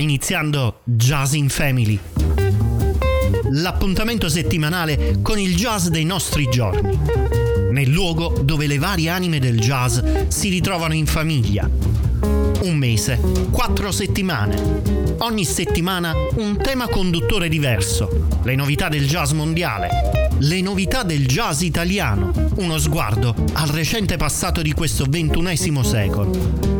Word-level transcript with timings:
iniziando 0.00 0.80
Jazz 0.84 1.34
in 1.34 1.48
Family. 1.48 1.98
L'appuntamento 3.50 4.28
settimanale 4.28 5.18
con 5.22 5.38
il 5.38 5.54
jazz 5.54 5.88
dei 5.88 6.04
nostri 6.04 6.48
giorni. 6.50 6.98
Nel 7.70 7.88
luogo 7.88 8.40
dove 8.42 8.66
le 8.66 8.78
varie 8.78 9.10
anime 9.10 9.38
del 9.38 9.58
jazz 9.58 9.98
si 10.28 10.48
ritrovano 10.48 10.94
in 10.94 11.06
famiglia. 11.06 11.68
Un 12.62 12.76
mese, 12.76 13.20
quattro 13.50 13.92
settimane. 13.92 15.16
Ogni 15.18 15.44
settimana 15.44 16.14
un 16.36 16.56
tema 16.56 16.88
conduttore 16.88 17.48
diverso. 17.48 18.26
Le 18.42 18.54
novità 18.54 18.88
del 18.88 19.06
jazz 19.06 19.32
mondiale. 19.32 20.28
Le 20.38 20.60
novità 20.60 21.02
del 21.02 21.26
jazz 21.26 21.60
italiano. 21.60 22.32
Uno 22.56 22.78
sguardo 22.78 23.34
al 23.52 23.68
recente 23.68 24.16
passato 24.16 24.62
di 24.62 24.72
questo 24.72 25.04
ventunesimo 25.08 25.82
secolo 25.82 26.79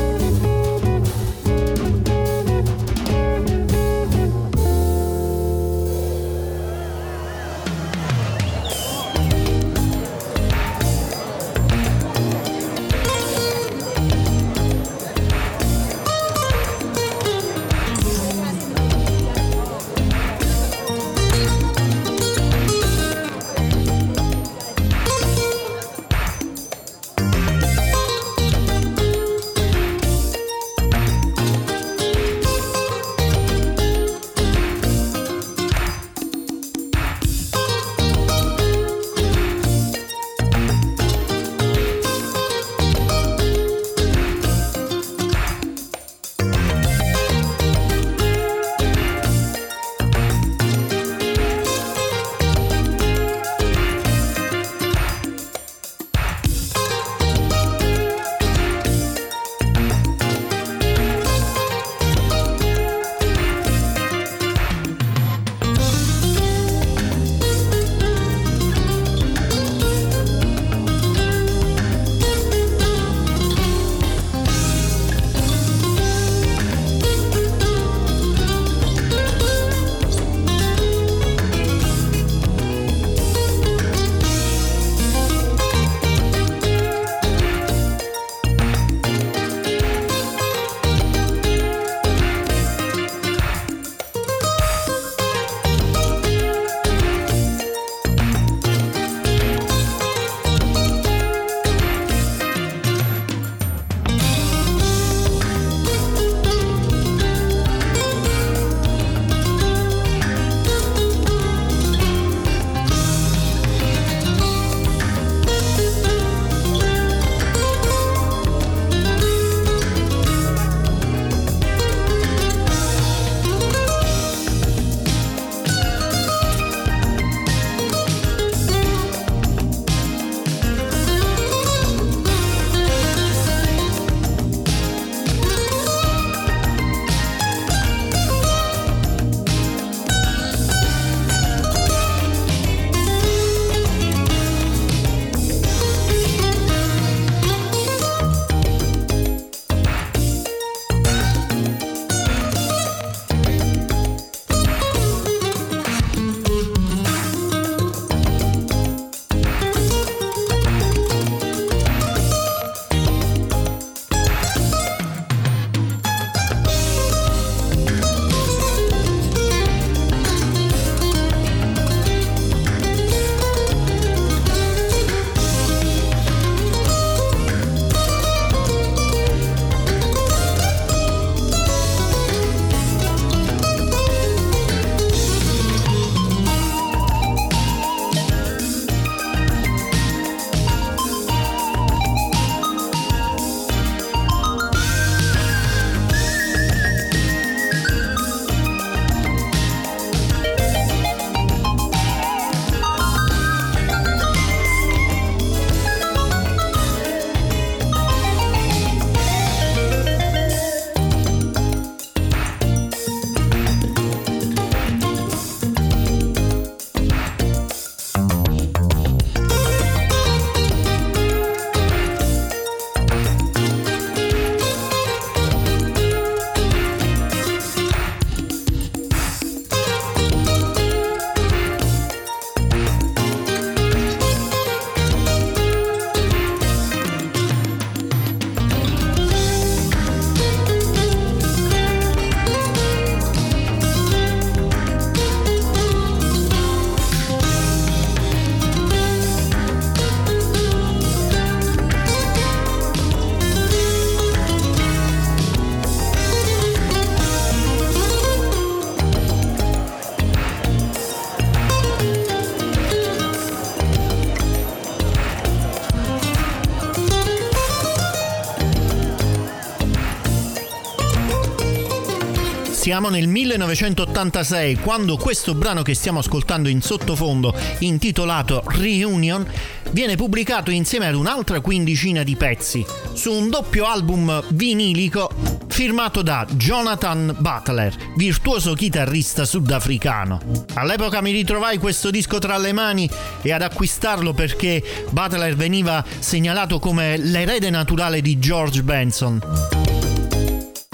Siamo 273.01 273.15
nel 273.17 273.27
1986 273.27 274.75
quando 274.75 275.17
questo 275.17 275.55
brano 275.55 275.81
che 275.81 275.95
stiamo 275.95 276.19
ascoltando 276.19 276.69
in 276.69 276.83
sottofondo, 276.83 277.51
intitolato 277.79 278.63
Reunion, 278.67 279.43
viene 279.89 280.15
pubblicato 280.15 280.69
insieme 280.69 281.07
ad 281.07 281.15
un'altra 281.15 281.61
quindicina 281.61 282.21
di 282.21 282.35
pezzi 282.35 282.85
su 283.13 283.31
un 283.31 283.49
doppio 283.49 283.85
album 283.85 284.43
vinilico 284.49 285.31
firmato 285.67 286.21
da 286.21 286.45
Jonathan 286.51 287.35
Butler, 287.39 287.95
virtuoso 288.17 288.75
chitarrista 288.75 289.45
sudafricano. 289.45 290.39
All'epoca 290.75 291.21
mi 291.21 291.31
ritrovai 291.31 291.79
questo 291.79 292.11
disco 292.11 292.37
tra 292.37 292.59
le 292.59 292.71
mani 292.71 293.09
e 293.41 293.51
ad 293.51 293.63
acquistarlo 293.63 294.33
perché 294.33 295.07
Butler 295.09 295.55
veniva 295.55 296.05
segnalato 296.19 296.77
come 296.77 297.17
l'erede 297.17 297.71
naturale 297.71 298.21
di 298.21 298.37
George 298.37 298.83
Benson 298.83 299.80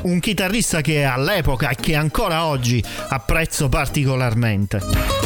un 0.08 0.20
chitarrista 0.20 0.82
che 0.82 1.04
all'epoca 1.04 1.70
e 1.70 1.76
che 1.76 1.96
ancora 1.96 2.46
oggi 2.46 2.84
apprezzo 3.10 3.68
particolarmente. 3.68 5.17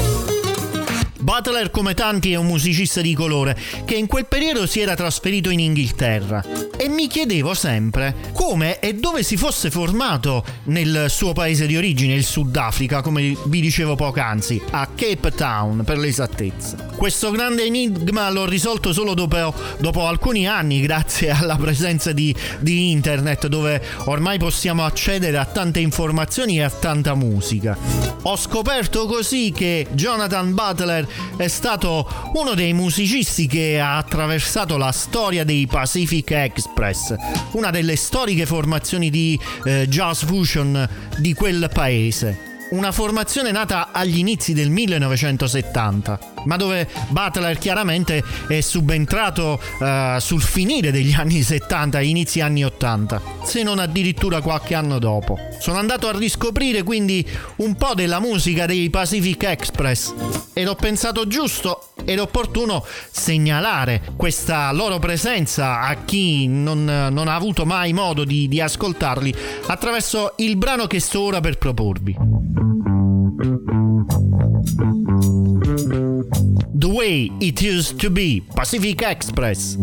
Butler, 1.21 1.69
come 1.69 1.93
tanti, 1.93 2.31
è 2.31 2.35
un 2.35 2.47
musicista 2.47 2.99
di 2.99 3.13
colore 3.13 3.55
che 3.85 3.95
in 3.95 4.07
quel 4.07 4.25
periodo 4.25 4.65
si 4.65 4.79
era 4.79 4.95
trasferito 4.95 5.51
in 5.51 5.59
Inghilterra 5.59 6.43
e 6.75 6.89
mi 6.89 7.07
chiedevo 7.07 7.53
sempre 7.53 8.15
come 8.33 8.79
e 8.79 8.95
dove 8.95 9.21
si 9.21 9.37
fosse 9.37 9.69
formato 9.69 10.43
nel 10.65 11.05
suo 11.09 11.31
paese 11.33 11.67
di 11.67 11.77
origine, 11.77 12.15
il 12.15 12.25
Sudafrica, 12.25 13.01
come 13.01 13.37
vi 13.45 13.61
dicevo 13.61 13.95
poc'anzi, 13.95 14.59
a 14.71 14.87
Cape 14.87 15.31
Town 15.31 15.83
per 15.85 15.99
l'esattezza. 15.99 16.89
Questo 16.95 17.29
grande 17.29 17.65
enigma 17.65 18.29
l'ho 18.31 18.45
risolto 18.45 18.91
solo 18.91 19.13
dopo, 19.13 19.53
dopo 19.77 20.07
alcuni 20.07 20.47
anni, 20.47 20.81
grazie 20.81 21.29
alla 21.29 21.55
presenza 21.55 22.11
di, 22.13 22.35
di 22.59 22.89
internet, 22.89 23.45
dove 23.45 23.79
ormai 24.05 24.39
possiamo 24.39 24.85
accedere 24.85 25.37
a 25.37 25.45
tante 25.45 25.79
informazioni 25.79 26.57
e 26.57 26.63
a 26.63 26.69
tanta 26.71 27.13
musica. 27.13 27.77
Ho 28.23 28.35
scoperto 28.37 29.05
così 29.05 29.51
che 29.55 29.85
Jonathan 29.91 30.53
Butler 30.53 31.07
è 31.37 31.47
stato 31.47 32.07
uno 32.33 32.53
dei 32.53 32.73
musicisti 32.73 33.47
che 33.47 33.79
ha 33.79 33.97
attraversato 33.97 34.77
la 34.77 34.91
storia 34.91 35.43
dei 35.43 35.67
Pacific 35.67 36.31
Express, 36.31 37.15
una 37.51 37.71
delle 37.71 37.95
storiche 37.95 38.45
formazioni 38.45 39.09
di 39.09 39.39
eh, 39.65 39.87
jazz 39.87 40.23
fusion 40.23 40.87
di 41.17 41.33
quel 41.33 41.69
paese 41.71 42.50
una 42.71 42.91
formazione 42.91 43.51
nata 43.51 43.89
agli 43.91 44.17
inizi 44.17 44.53
del 44.53 44.69
1970, 44.69 46.19
ma 46.45 46.55
dove 46.55 46.87
Butler 47.09 47.57
chiaramente 47.57 48.23
è 48.47 48.61
subentrato 48.61 49.61
uh, 49.79 50.19
sul 50.19 50.41
finire 50.41 50.91
degli 50.91 51.13
anni 51.13 51.41
70 51.41 51.99
e 51.99 52.07
inizi 52.07 52.39
anni 52.39 52.63
80, 52.63 53.21
se 53.43 53.63
non 53.63 53.79
addirittura 53.79 54.41
qualche 54.41 54.75
anno 54.75 54.99
dopo. 54.99 55.37
Sono 55.59 55.79
andato 55.79 56.07
a 56.07 56.17
riscoprire 56.17 56.83
quindi 56.83 57.27
un 57.57 57.75
po' 57.75 57.93
della 57.93 58.19
musica 58.19 58.65
dei 58.65 58.89
Pacific 58.89 59.43
Express 59.43 60.13
ed 60.53 60.67
ho 60.67 60.75
pensato 60.75 61.27
giusto 61.27 61.91
ed 62.05 62.19
opportuno 62.19 62.85
segnalare 63.11 64.13
questa 64.15 64.71
loro 64.71 64.97
presenza 64.99 65.81
a 65.81 65.95
chi 66.03 66.47
non, 66.47 66.83
non 66.85 67.27
ha 67.27 67.35
avuto 67.35 67.65
mai 67.65 67.93
modo 67.93 68.23
di, 68.23 68.47
di 68.47 68.59
ascoltarli 68.61 69.33
attraverso 69.67 70.33
il 70.37 70.55
brano 70.55 70.87
che 70.87 70.99
sto 70.99 71.21
ora 71.21 71.41
per 71.41 71.57
proporvi. 71.57 72.60
The 73.41 73.57
way 76.93 77.31
it 77.39 77.59
used 77.59 77.99
to 78.01 78.11
be, 78.11 78.41
Pacific 78.55 79.01
Express. 79.01 79.77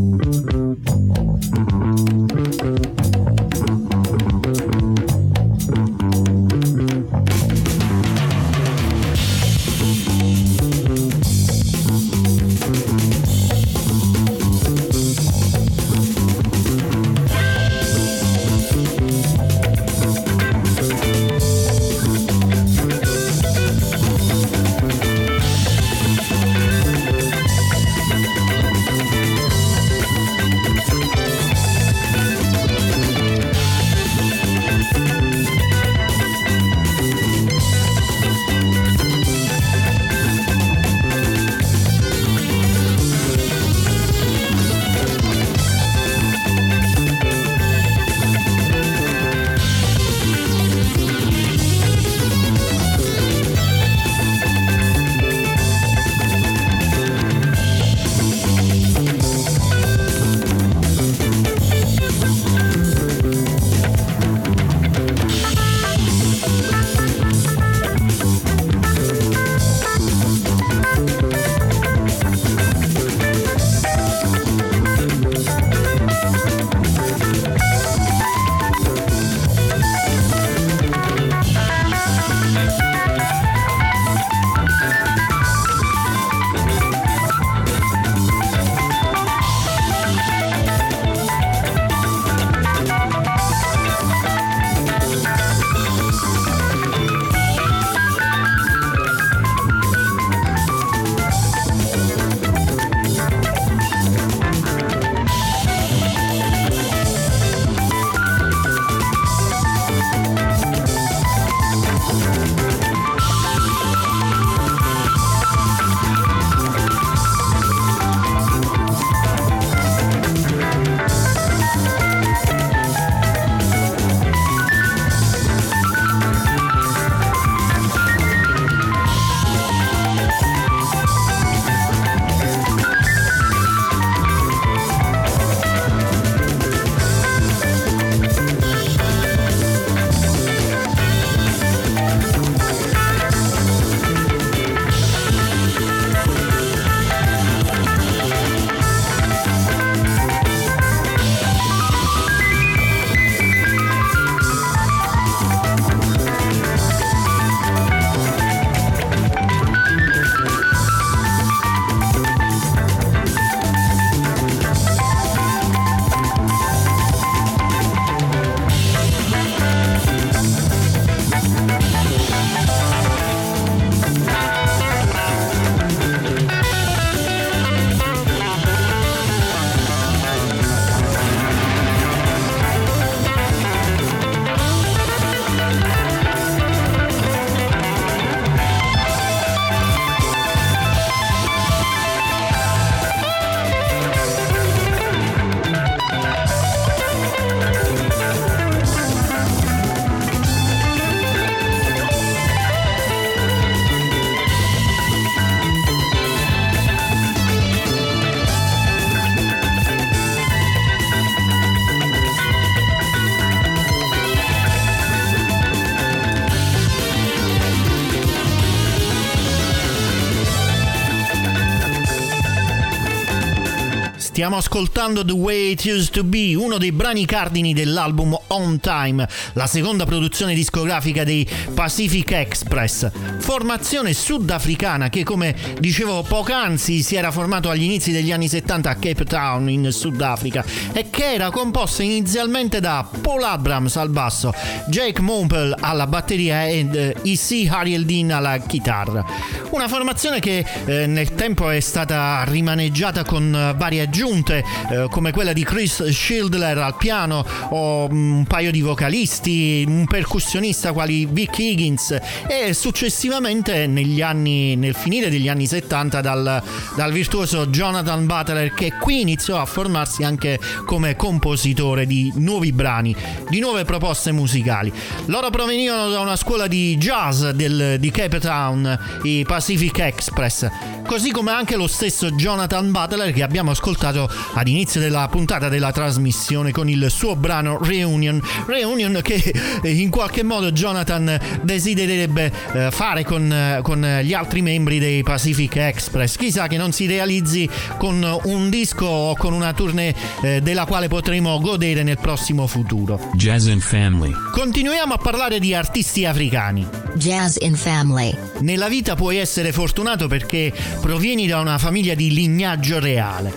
Stiamo 224.38 224.56
ascoltando 224.56 224.97
The 225.14 225.32
Way 225.32 225.70
It 225.70 225.84
Used 225.84 226.10
to 226.10 226.22
Be, 226.22 226.54
uno 226.54 226.76
dei 226.76 226.92
brani 226.92 227.24
cardini 227.24 227.72
dell'album 227.72 228.38
On 228.48 228.78
Time, 228.78 229.26
la 229.54 229.66
seconda 229.66 230.04
produzione 230.04 230.54
discografica 230.54 231.24
dei 231.24 231.48
Pacific 231.72 232.30
Express, 232.32 233.10
formazione 233.38 234.12
sudafricana 234.12 235.08
che 235.08 235.24
come 235.24 235.54
dicevo 235.80 236.22
poc'anzi 236.22 237.02
si 237.02 237.16
era 237.16 237.30
formato 237.30 237.70
agli 237.70 237.84
inizi 237.84 238.12
degli 238.12 238.30
anni 238.30 238.48
70 238.48 238.90
a 238.90 238.94
Cape 238.96 239.24
Town 239.24 239.70
in 239.70 239.90
Sudafrica 239.90 240.64
e 240.92 241.08
che 241.10 241.32
era 241.32 241.50
composta 241.50 242.02
inizialmente 242.02 242.80
da 242.80 243.08
Paul 243.22 243.42
Abrams 243.44 243.96
al 243.96 244.10
basso, 244.10 244.52
Jake 244.88 245.20
Mompel 245.22 245.74
alla 245.80 246.06
batteria 246.06 246.66
eh, 246.66 247.16
E.C. 247.22 247.66
Ariel 247.70 248.04
Dean 248.04 248.30
alla 248.30 248.58
chitarra. 248.58 249.24
Una 249.70 249.88
formazione 249.88 250.40
che 250.40 250.64
eh, 250.84 251.06
nel 251.06 251.34
tempo 251.34 251.70
è 251.70 251.80
stata 251.80 252.44
rimaneggiata 252.46 253.24
con 253.24 253.74
varie 253.76 254.02
aggiunte 254.02 254.64
eh, 254.90 254.97
come 255.10 255.30
quella 255.30 255.52
di 255.52 255.64
Chris 255.64 256.08
Schildler 256.08 256.78
al 256.78 256.96
piano 256.96 257.44
o 257.70 258.08
mm, 258.10 258.36
un 258.38 258.44
paio 258.44 258.70
di 258.70 258.80
vocalisti, 258.80 259.84
un 259.86 260.06
percussionista 260.06 260.92
quali 260.92 261.26
Vic 261.26 261.58
Higgins 261.58 262.16
e 262.48 262.72
successivamente 262.72 263.86
negli 263.86 264.22
anni, 264.22 264.76
nel 264.76 264.94
finire 264.94 265.30
degli 265.30 265.48
anni 265.48 265.66
70 265.66 266.20
dal, 266.20 266.62
dal 266.96 267.12
virtuoso 267.12 267.66
Jonathan 267.66 268.26
Butler 268.26 268.72
che 268.72 268.92
qui 269.00 269.20
iniziò 269.20 269.60
a 269.60 269.64
formarsi 269.64 270.22
anche 270.24 270.58
come 270.84 271.16
compositore 271.16 272.06
di 272.06 272.32
nuovi 272.36 272.72
brani, 272.72 273.14
di 273.48 273.60
nuove 273.60 273.84
proposte 273.84 274.32
musicali. 274.32 274.92
Loro 275.26 275.50
provenivano 275.50 276.10
da 276.10 276.20
una 276.20 276.36
scuola 276.36 276.66
di 276.66 276.96
jazz 276.96 277.44
del, 277.48 277.96
di 277.98 278.10
Cape 278.10 278.40
Town, 278.40 278.98
i 279.22 279.44
Pacific 279.46 279.98
Express, 279.98 280.68
così 281.06 281.30
come 281.30 281.52
anche 281.52 281.76
lo 281.76 281.86
stesso 281.86 282.30
Jonathan 282.30 282.90
Butler 282.90 283.32
che 283.32 283.42
abbiamo 283.42 283.70
ascoltato 283.70 284.30
ad 284.54 284.68
inizio 284.68 284.87
della 284.96 285.28
puntata 285.28 285.68
della 285.68 285.92
trasmissione 285.92 286.70
con 286.70 286.88
il 286.88 287.10
suo 287.10 287.36
brano 287.36 287.78
Reunion. 287.82 288.40
Reunion 288.66 289.20
che 289.22 289.52
eh, 289.82 289.90
in 289.90 290.08
qualche 290.08 290.42
modo 290.42 290.72
Jonathan 290.72 291.38
desidererebbe 291.60 292.50
eh, 292.72 292.90
fare 292.90 293.24
con, 293.24 293.52
eh, 293.52 293.80
con 293.82 294.20
gli 294.22 294.32
altri 294.32 294.62
membri 294.62 294.98
dei 294.98 295.22
Pacific 295.22 295.76
Express. 295.76 296.36
Chissà 296.36 296.66
che 296.66 296.78
non 296.78 296.92
si 296.92 297.06
realizzi 297.06 297.68
con 297.98 298.40
un 298.44 298.70
disco 298.70 299.04
o 299.04 299.36
con 299.36 299.52
una 299.52 299.74
tournée 299.74 300.14
della 300.62 300.86
quale 300.86 301.08
potremo 301.08 301.58
godere 301.60 302.02
nel 302.02 302.18
prossimo 302.18 302.66
futuro. 302.66 303.30
Jazz 303.34 303.66
in 303.66 303.80
Family. 303.80 304.32
Continuiamo 304.52 305.12
a 305.12 305.18
parlare 305.18 305.58
di 305.58 305.74
artisti 305.74 306.24
africani. 306.24 306.86
Jazz 307.14 307.56
in 307.58 307.74
Family. 307.74 308.34
Nella 308.60 308.88
vita 308.88 309.16
puoi 309.16 309.36
essere 309.36 309.72
fortunato 309.72 310.28
perché 310.28 310.72
provieni 311.00 311.46
da 311.46 311.58
una 311.58 311.78
famiglia 311.78 312.14
di 312.14 312.32
lignaggio 312.32 313.00
reale. 313.00 313.52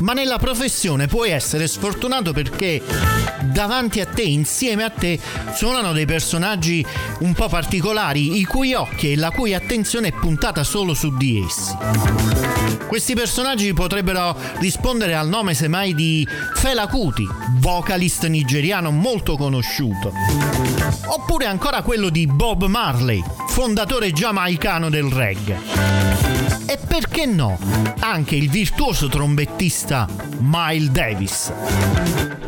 Ma 0.00 0.12
nella 0.16 0.38
professione 0.38 1.08
puoi 1.08 1.30
essere 1.30 1.66
sfortunato 1.66 2.32
perché 2.32 2.82
davanti 3.52 4.00
a 4.00 4.06
te, 4.06 4.22
insieme 4.22 4.82
a 4.82 4.88
te, 4.88 5.20
suonano 5.54 5.92
dei 5.92 6.06
personaggi 6.06 6.84
un 7.18 7.34
po' 7.34 7.48
particolari, 7.48 8.38
i 8.38 8.44
cui 8.44 8.72
occhi 8.72 9.12
e 9.12 9.16
la 9.16 9.30
cui 9.30 9.52
attenzione 9.52 10.08
è 10.08 10.12
puntata 10.12 10.64
solo 10.64 10.94
su 10.94 11.14
di 11.18 11.44
essi. 11.46 11.76
Questi 12.86 13.12
personaggi 13.12 13.74
potrebbero 13.74 14.34
rispondere 14.58 15.14
al 15.14 15.28
nome 15.28 15.52
semmai 15.52 15.94
di 15.94 16.26
Fela 16.54 16.86
Kuti, 16.86 17.28
vocalist 17.58 18.26
nigeriano 18.26 18.90
molto 18.90 19.36
conosciuto, 19.36 20.12
oppure 21.08 21.44
ancora 21.44 21.82
quello 21.82 22.08
di 22.08 22.26
Bob 22.26 22.64
Marley, 22.64 23.22
fondatore 23.48 24.12
giamaicano 24.12 24.88
del 24.88 25.10
reggae. 25.10 26.56
E 26.68 26.78
perché 26.84 27.26
no? 27.26 27.58
Anche 28.00 28.34
il 28.34 28.50
virtuoso 28.50 29.08
trombettista 29.08 30.05
Miles 30.38 30.88
Davis. 30.90 31.52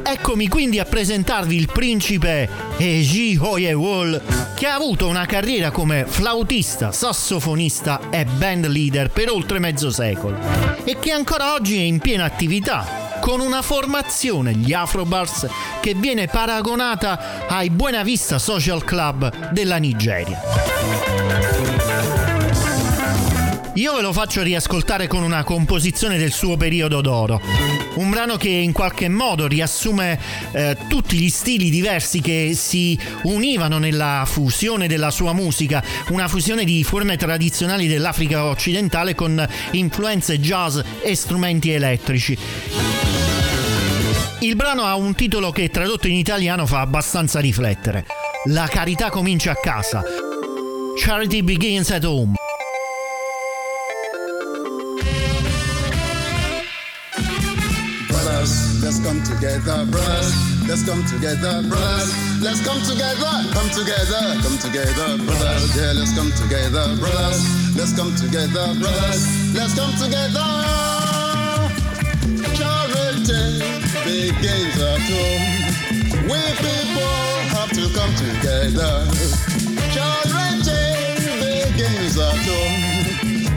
Eccomi 0.03 0.49
quindi 0.49 0.79
a 0.79 0.85
presentarvi 0.85 1.57
il 1.57 1.71
principe 1.73 2.49
Eji 2.77 3.37
Hoyewol, 3.41 4.21
che 4.55 4.67
ha 4.67 4.75
avuto 4.75 5.07
una 5.07 5.27
carriera 5.27 5.71
come 5.71 6.07
flautista, 6.07 6.93
sassofonista 6.93 8.01
e 8.11 8.25
band 8.25 8.67
leader 8.67 9.11
per 9.11 9.31
oltre 9.31 9.59
mezzo 9.59 9.91
secolo 9.91 10.39
e 10.85 10.99
che 10.99 11.13
ancora 11.13 11.53
oggi 11.53 11.77
è 11.77 11.83
in 11.83 11.99
piena 11.99 12.25
attività 12.25 13.07
con 13.21 13.41
una 13.41 13.63
formazione, 13.63 14.53
gli 14.53 14.73
Afrobars, 14.73 15.47
che 15.81 15.95
viene 15.95 16.29
paragonata 16.29 17.47
ai 17.47 17.69
Buena 17.69 18.03
Vista 18.03 18.39
Social 18.39 18.85
Club 18.85 19.51
della 19.51 19.77
Nigeria. 19.77 21.08
Io 23.79 23.95
ve 23.95 24.03
lo 24.03 24.13
faccio 24.13 24.43
riascoltare 24.43 25.07
con 25.07 25.23
una 25.23 25.45
composizione 25.45 26.19
del 26.19 26.33
suo 26.33 26.57
periodo 26.57 27.01
d'oro. 27.01 27.41
Un 27.95 28.11
brano 28.11 28.37
che 28.37 28.49
in 28.49 28.73
qualche 28.73 29.09
modo 29.09 29.47
riassume 29.47 30.19
eh, 30.51 30.77
tutti 30.89 31.17
gli 31.17 31.31
stili 31.31 31.71
diversi 31.71 32.21
che 32.21 32.55
si 32.57 32.99
univano 33.23 33.79
nella 33.79 34.25
fusione 34.27 34.89
della 34.89 35.13
sua 35.13 35.33
musica, 35.33 35.81
una 36.09 36.27
fusione 36.27 36.65
di 36.65 36.83
forme 36.83 37.17
tradizionali 37.17 37.87
dell'Africa 37.87 38.47
occidentale 38.47 39.15
con 39.15 39.47
influenze 39.71 40.41
jazz 40.41 40.81
e 41.01 41.15
strumenti 41.15 41.71
elettrici. 41.71 42.37
Il 44.41 44.57
brano 44.57 44.83
ha 44.83 44.97
un 44.97 45.15
titolo 45.15 45.53
che 45.53 45.71
tradotto 45.71 46.09
in 46.09 46.15
italiano 46.15 46.67
fa 46.67 46.81
abbastanza 46.81 47.39
riflettere. 47.39 48.07
La 48.47 48.67
carità 48.67 49.09
comincia 49.09 49.53
a 49.53 49.57
casa. 49.63 50.03
Charity 50.97 51.43
begins 51.43 51.91
at 51.93 52.03
home. 52.03 52.38
Come 59.09 59.23
together, 59.25 59.87
brothers. 59.91 60.37
Let's 60.69 60.85
come 60.85 61.03
together, 61.09 61.65
brothers. 61.65 62.13
Let's 62.45 62.61
come 62.61 62.81
together, 62.85 63.33
come 63.57 63.71
together, 63.73 64.21
come 64.45 64.59
together, 64.61 65.17
brothers. 65.25 65.77
Yeah, 65.77 65.97
let's 65.97 66.13
come 66.13 66.31
together, 66.37 66.85
brothers. 67.01 67.41
Let's 67.75 67.97
come 67.97 68.13
together, 68.15 68.67
brothers. 68.77 69.25
Let's 69.57 69.73
come 69.73 69.93
together. 69.97 70.49
Charity 72.53 73.65
begins 74.05 74.77
at 74.77 75.01
home. 75.09 75.45
We 76.29 76.41
people 76.61 77.17
have 77.57 77.73
to 77.73 77.89
come 77.97 78.13
together. 78.13 78.93
Charity 79.89 80.85
begins 81.41 82.19
at 82.21 82.37
home. 82.45 82.77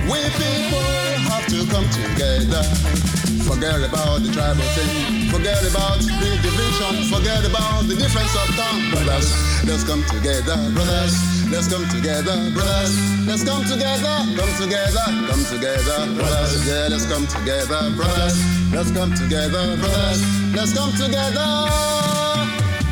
We 0.07 0.19
people 0.39 0.87
have 1.27 1.45
to 1.51 1.59
come 1.67 1.87
together. 1.91 3.20
Forget 3.47 3.81
about 3.81 4.21
the 4.21 4.31
tribal 4.31 4.63
thing. 4.77 5.29
Forget 5.29 5.61
about 5.69 5.99
the 5.99 6.31
division. 6.41 6.93
Forget 7.09 7.45
about 7.45 7.87
the 7.87 7.95
difference 7.95 8.33
of 8.35 8.47
tongue. 8.55 8.89
Brothers, 8.91 9.29
let's 9.65 9.83
come 9.83 10.03
together. 10.05 10.57
Brothers, 10.73 11.15
let's 11.49 11.67
come 11.67 11.85
together. 11.89 12.37
Brothers, 12.53 12.93
let's 13.25 13.43
come 13.43 13.63
together. 13.65 14.15
Come 14.37 14.53
together. 14.61 15.05
Come 15.29 15.43
together. 15.45 15.97
Brothers, 16.15 16.67
yeah, 16.67 16.87
let's 16.89 17.05
come 17.05 17.25
together. 17.27 17.81
Brothers, 17.97 18.35
let's 18.73 18.91
come 18.91 19.13
together. 19.13 19.77
Brothers, 19.77 20.21
let's 20.53 20.73
come 20.73 20.91
together. 20.93 21.49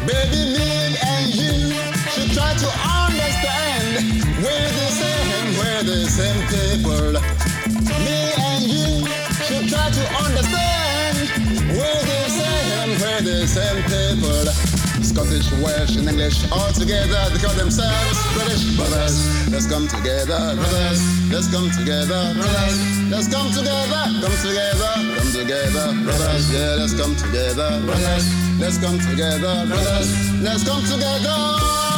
Baby, 0.05 0.57
me 0.57 0.97
and 0.97 1.27
you 1.33 1.77
should 2.13 2.31
try 2.33 2.53
to 2.57 2.69
understand. 2.89 4.25
We're 4.41 4.71
the 4.79 4.89
same. 4.97 5.47
We're 5.59 5.83
the 5.83 5.99
same 6.09 6.41
people. 6.49 7.13
Me 8.05 8.17
and 8.37 8.63
you 8.63 9.28
try 9.69 9.89
to 9.89 10.03
understand. 10.25 11.15
We're 11.77 12.01
the 12.09 12.21
same, 12.33 12.89
we're 12.97 13.21
the 13.21 13.45
same 13.45 13.79
people. 13.85 14.49
Scottish, 15.05 15.51
Welsh, 15.61 15.95
and 15.95 16.09
English 16.09 16.49
all 16.51 16.71
together. 16.73 17.21
They 17.31 17.39
call 17.39 17.53
themselves 17.53 18.17
British 18.33 18.75
brothers. 18.75 19.15
Let's 19.49 19.67
come 19.67 19.87
together, 19.87 20.57
brothers. 20.57 20.99
Let's 21.31 21.47
come 21.53 21.69
together, 21.69 22.33
brothers. 22.33 22.77
Let's 23.09 23.27
come 23.27 23.49
together, 23.53 24.01
come 24.21 24.37
together, 24.41 24.91
come 25.17 25.31
together, 25.31 25.85
brothers. 26.03 26.45
Yeah, 26.53 26.75
let's 26.81 26.93
come 26.97 27.15
together, 27.15 27.69
brothers. 27.85 28.25
Let's 28.59 28.77
come 28.77 28.99
together, 28.99 29.65
brothers. 29.69 30.09
Let's 30.41 30.63
come 30.63 30.83
together. 30.83 31.88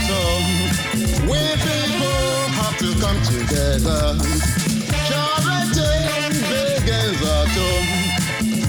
At. 0.00 0.70
We 1.28 1.40
people 1.66 2.20
have 2.58 2.76
to 2.78 2.90
come 3.00 3.20
together. 3.22 4.16
Charity 5.08 5.90
begins 6.50 7.22
at 7.22 7.48
home. 7.56 7.88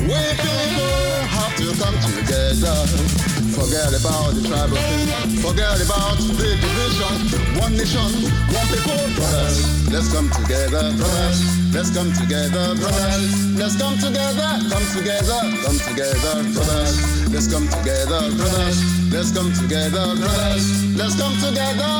We 0.10 0.22
people 0.44 1.06
have 1.36 1.56
to 1.58 1.68
come 1.82 1.98
together. 2.02 3.25
Forget 3.56 3.96
about 3.96 4.36
the 4.36 4.44
tribal 4.44 4.76
thing. 4.76 5.39
Forget 5.39 5.80
about 5.80 6.20
the 6.20 6.60
division. 6.60 7.15
One 7.56 7.72
nation, 7.80 8.04
one 8.52 8.68
people, 8.68 9.00
brothers. 9.15 9.63
Let's 9.88 10.12
come 10.12 10.28
together, 10.30 10.91
brothers. 11.00 11.39
Let's 11.72 11.89
come 11.96 12.12
together, 12.12 12.76
brothers. 12.76 13.56
Let's 13.56 13.80
come 13.80 13.96
together, 13.96 14.60
come 14.68 14.88
together, 14.91 15.39
come 15.63 15.80
together, 15.88 16.44
brothers. 16.52 17.00
Let's 17.32 17.48
come 17.48 17.68
together, 17.72 18.28
brothers. 18.36 18.78
Let's 19.08 19.32
come 19.32 19.54
together, 19.56 20.04
brothers. 20.20 20.65
Let's 21.00 21.15
come 21.15 21.36
together. 21.39 21.96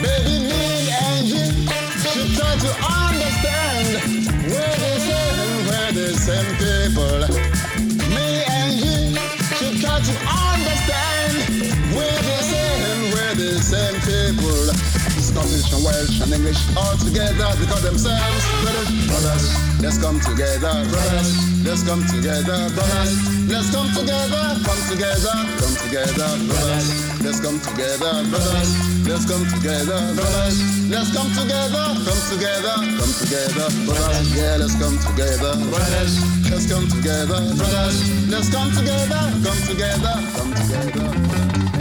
Baby, 0.00 0.48
me 0.48 0.96
and 0.96 1.28
you 1.28 1.44
should 2.00 2.32
try 2.40 2.56
to 2.56 2.70
understand 2.88 4.32
where 4.48 4.76
the 4.80 4.92
same, 4.96 5.66
where 5.68 5.92
the 5.92 6.08
same 6.16 6.48
people. 6.56 7.55
Scottish 15.46 15.72
and 15.72 15.84
Welsh 15.84 16.20
and 16.22 16.32
English 16.32 16.60
all 16.76 16.96
together 16.98 17.48
because 17.60 17.82
themselves 17.82 18.44
British 18.62 19.06
brothers. 19.06 19.46
Let's 19.80 19.98
come 19.98 20.18
together, 20.18 20.74
brothers. 20.90 21.30
Let's 21.62 21.82
come 21.86 22.02
together, 22.06 22.70
brothers. 22.74 23.14
Let's 23.46 23.70
come 23.70 23.88
together, 23.94 24.42
come 24.66 24.82
together, 24.90 25.36
come 25.62 25.76
together, 25.86 26.30
brothers. 26.50 26.86
Let's 27.22 27.38
come 27.40 27.58
together, 27.60 28.26
brothers. 28.26 28.70
Let's 29.06 29.24
come 29.26 29.46
together, 29.46 30.00
brothers. 30.18 30.56
Let's 30.90 31.10
come 31.14 31.30
together, 31.30 31.84
come 32.02 32.22
together, 32.26 32.76
come 32.98 33.14
together, 33.14 33.68
brothers. 33.86 34.26
Yeah, 34.34 34.56
let's 34.58 34.74
come 34.74 34.98
together, 34.98 35.54
brothers. 35.70 36.12
Let's 36.50 36.66
come 36.66 36.86
together, 36.90 37.38
brothers. 37.54 37.96
Let's 38.26 38.50
come 38.50 38.70
together, 38.74 39.22
come 39.46 39.60
together, 39.62 40.14
come 40.34 40.52
together. 40.58 41.75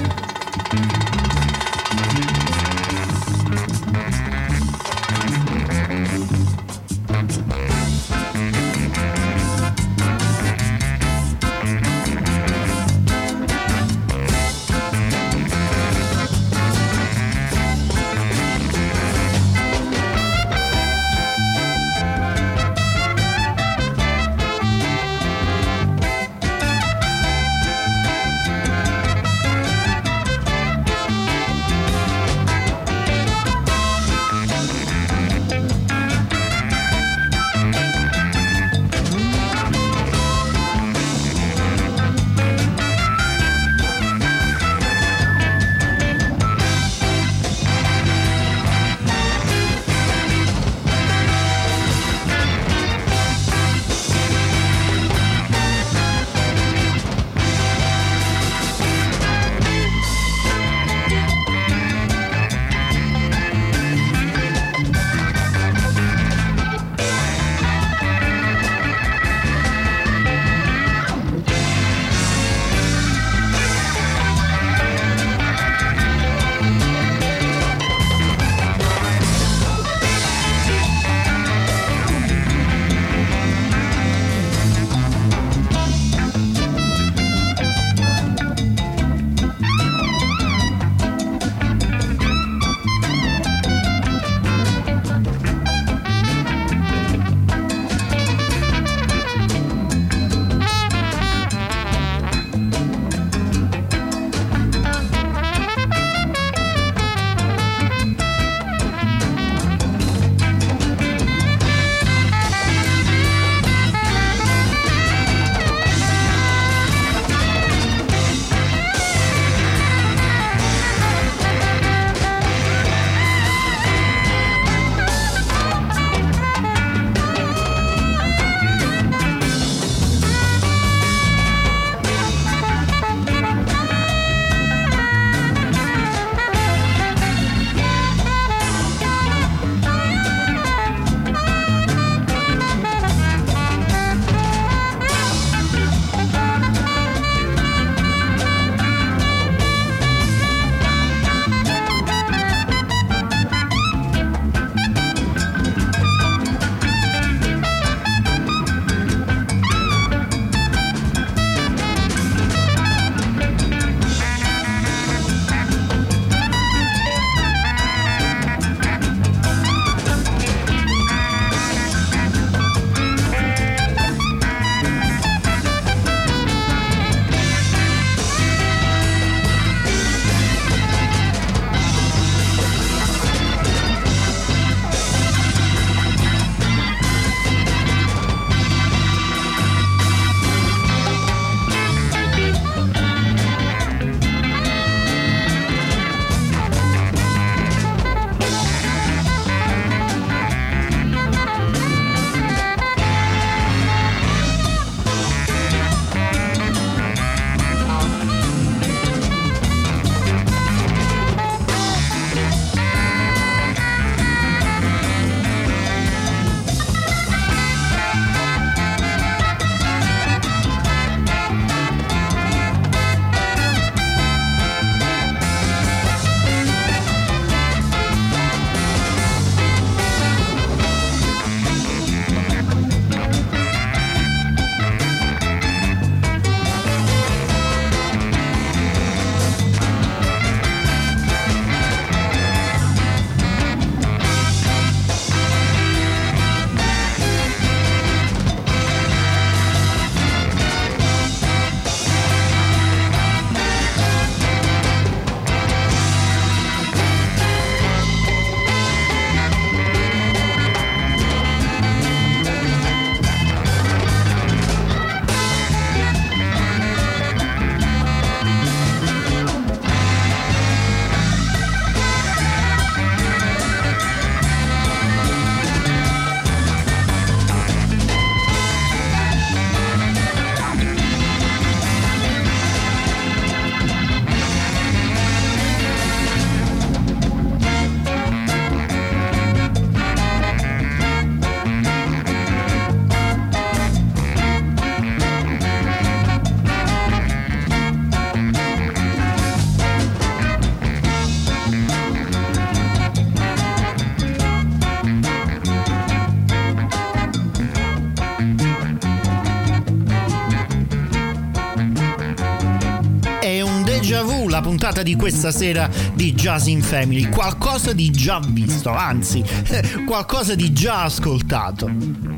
Puntata 314.86 315.02
di 315.02 315.16
questa 315.16 315.50
sera 315.50 315.90
di 316.14 316.36
Jazz 316.36 316.68
in 316.68 316.84
Family. 316.84 317.28
Qualcosa 317.30 317.92
di 317.92 318.12
già 318.12 318.40
visto, 318.40 318.92
anzi, 318.92 319.44
qualcosa 320.06 320.54
di 320.54 320.72
già 320.74 321.06
ascoltato. 321.06 322.35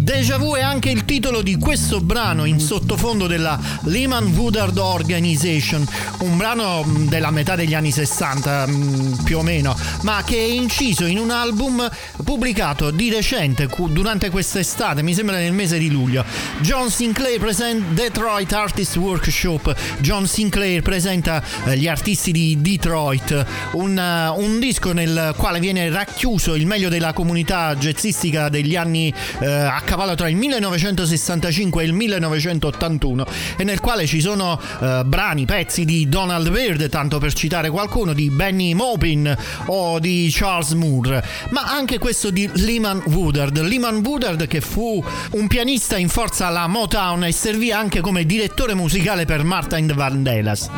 Deja 0.00 0.38
Vu 0.38 0.54
è 0.54 0.62
anche 0.62 0.88
il 0.88 1.04
titolo 1.04 1.42
di 1.42 1.56
questo 1.56 2.00
brano 2.00 2.46
in 2.46 2.58
sottofondo 2.58 3.26
della 3.26 3.60
Lehman 3.82 4.32
Woodard 4.34 4.78
Organization, 4.78 5.86
un 6.20 6.38
brano 6.38 6.82
mm, 6.82 7.08
della 7.08 7.30
metà 7.30 7.54
degli 7.54 7.74
anni 7.74 7.90
60 7.90 8.66
mm, 8.66 9.12
più 9.24 9.36
o 9.36 9.42
meno, 9.42 9.76
ma 10.02 10.22
che 10.24 10.36
è 10.38 10.40
inciso 10.40 11.04
in 11.04 11.18
un 11.18 11.30
album 11.30 11.86
pubblicato 12.24 12.90
di 12.90 13.10
recente 13.10 13.68
durante 13.88 14.30
quest'estate, 14.30 15.02
mi 15.02 15.12
sembra 15.12 15.36
nel 15.36 15.52
mese 15.52 15.76
di 15.76 15.90
luglio. 15.90 16.24
John 16.60 16.90
Sinclair 16.90 17.38
presenta 17.38 17.92
Detroit 17.92 18.52
Artist 18.54 18.96
Workshop. 18.96 19.98
John 20.00 20.26
Sinclair 20.26 20.80
presenta 20.80 21.42
eh, 21.66 21.76
gli 21.76 21.88
artisti 21.88 22.32
di 22.32 22.58
Detroit, 22.58 23.44
un, 23.72 23.98
uh, 23.98 24.42
un, 24.42 24.58
disco 24.58 24.92
nel 24.92 25.34
quale 25.36 25.60
viene 25.60 25.90
racchiuso 25.90 26.54
il 26.54 26.66
meglio 26.66 26.88
della 26.88 27.12
comunità 27.12 27.76
jazzistica 27.76 28.48
degli 28.48 28.76
anni 28.76 29.12
uh, 29.40 29.44
a 29.44 29.82
cavallo 29.90 29.98
cavallo 30.00 30.14
tra 30.14 30.30
il 30.30 30.36
1965 30.36 31.82
e 31.82 31.86
il 31.86 31.92
1981 31.92 33.26
e 33.58 33.64
nel 33.64 33.80
quale 33.80 34.06
ci 34.06 34.20
sono 34.20 34.58
uh, 34.58 35.04
brani, 35.04 35.44
pezzi 35.44 35.84
di 35.84 36.08
Donald 36.08 36.48
Byrd, 36.48 36.88
tanto 36.88 37.18
per 37.18 37.34
citare 37.34 37.68
qualcuno, 37.68 38.14
di 38.14 38.30
Benny 38.30 38.72
Maupin 38.72 39.36
o 39.66 39.98
di 39.98 40.30
Charles 40.32 40.70
Moore, 40.72 41.22
ma 41.50 41.64
anche 41.64 41.98
questo 41.98 42.30
di 42.30 42.48
Lehman 42.54 43.02
Woodard. 43.08 43.60
Lehman 43.60 43.96
Woodard 43.96 44.46
che 44.46 44.62
fu 44.62 45.04
un 45.32 45.46
pianista 45.48 45.98
in 45.98 46.08
forza 46.08 46.46
alla 46.46 46.66
Motown 46.66 47.24
e 47.24 47.32
servì 47.32 47.70
anche 47.70 48.00
come 48.00 48.24
direttore 48.24 48.72
musicale 48.72 49.26
per 49.26 49.44
Martin 49.44 49.92
Vandellas. 49.94 50.70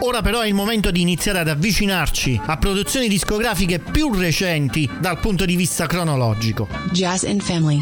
Ora 0.00 0.20
però 0.20 0.40
è 0.40 0.46
il 0.46 0.54
momento 0.54 0.90
di 0.90 1.00
iniziare 1.00 1.38
ad 1.38 1.48
avvicinarci 1.48 2.38
a 2.44 2.58
produzioni 2.58 3.08
discografiche 3.08 3.78
più 3.78 4.12
recenti 4.12 4.88
dal 5.00 5.18
punto 5.18 5.46
di 5.46 5.56
vista 5.56 5.86
cronologico. 5.86 6.68
Jazz 6.92 7.24
and 7.24 7.40
Family. 7.40 7.80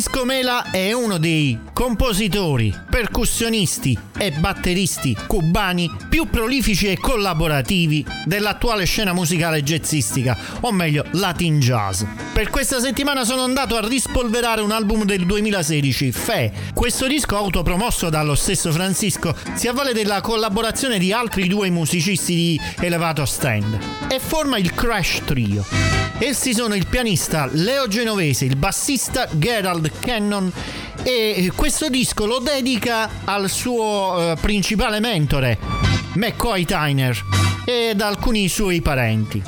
Francisco 0.00 0.24
Mela 0.24 0.70
è 0.70 0.92
uno 0.92 1.18
dei 1.18 1.58
compositori, 1.74 2.74
percussionisti 2.88 3.98
e 4.16 4.30
batteristi 4.30 5.14
cubani 5.26 5.90
più 6.08 6.26
prolifici 6.30 6.86
e 6.86 6.96
collaborativi 6.96 8.06
dell'attuale 8.24 8.86
scena 8.86 9.12
musicale 9.12 9.62
jazzistica, 9.62 10.38
o 10.60 10.72
meglio 10.72 11.04
Latin 11.10 11.60
Jazz. 11.60 12.04
Per 12.32 12.48
questa 12.48 12.80
settimana 12.80 13.24
sono 13.24 13.42
andato 13.42 13.76
a 13.76 13.86
rispolverare 13.86 14.62
un 14.62 14.70
album 14.70 15.04
del 15.04 15.26
2016, 15.26 16.12
Fe. 16.12 16.50
Questo 16.72 17.06
disco 17.06 17.36
autopromosso 17.36 18.08
dallo 18.08 18.34
stesso 18.34 18.72
Francisco 18.72 19.36
si 19.52 19.68
avvale 19.68 19.92
della 19.92 20.22
collaborazione 20.22 20.98
di 20.98 21.12
altri 21.12 21.46
due 21.46 21.68
musicisti 21.68 22.34
di 22.34 22.60
elevato 22.78 23.26
stand 23.26 23.78
e 24.08 24.18
forma 24.18 24.56
il 24.56 24.72
Crash 24.72 25.20
Trio. 25.26 26.00
Essi 26.22 26.52
sono 26.52 26.74
il 26.74 26.86
pianista 26.86 27.48
Leo 27.50 27.88
Genovese, 27.88 28.44
il 28.44 28.56
bassista 28.56 29.26
Gerald 29.32 29.89
Cannon 29.98 30.52
e 31.02 31.50
questo 31.54 31.88
disco 31.88 32.26
lo 32.26 32.38
dedica 32.38 33.08
al 33.24 33.48
suo 33.48 34.32
eh, 34.32 34.36
principale 34.40 35.00
mentore, 35.00 35.58
McCoy 36.14 36.64
Tyner, 36.64 37.24
ed 37.64 38.00
alcuni 38.00 38.48
suoi 38.48 38.80
parenti. 38.80 39.42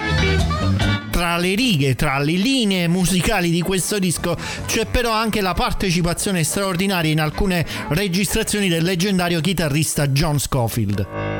Tra 1.10 1.36
le 1.36 1.54
righe, 1.54 1.94
tra 1.94 2.18
le 2.18 2.32
linee 2.32 2.88
musicali 2.88 3.50
di 3.50 3.60
questo 3.60 3.98
disco 3.98 4.36
c'è 4.66 4.86
però 4.86 5.12
anche 5.12 5.42
la 5.42 5.52
partecipazione 5.52 6.42
straordinaria 6.42 7.12
in 7.12 7.20
alcune 7.20 7.66
registrazioni 7.88 8.68
del 8.68 8.82
leggendario 8.82 9.40
chitarrista 9.40 10.08
John 10.08 10.40
Scofield. 10.40 11.31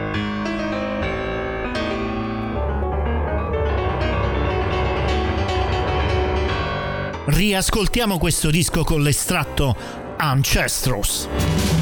Riascoltiamo 7.27 8.19
questo 8.19 8.51
disco 8.51 8.85
con 8.85 9.03
l'estratto 9.03 9.77
Ancestros. 10.17 11.82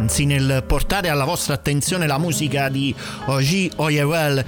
Poc'anzi 0.00 0.24
nel 0.24 0.64
portare 0.66 1.10
alla 1.10 1.24
vostra 1.24 1.54
attenzione 1.54 2.06
la 2.06 2.16
musica 2.16 2.70
di 2.70 2.94
Oji 3.26 3.70
Oyewell 3.76 4.38
eh, 4.38 4.44